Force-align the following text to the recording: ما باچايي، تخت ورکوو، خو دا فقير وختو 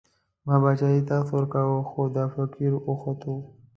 ما 0.45 0.55
باچايي، 0.63 0.99
تخت 1.09 1.29
ورکوو، 1.33 1.77
خو 1.89 2.01
دا 2.15 2.23
فقير 2.33 2.73
وختو 2.89 3.33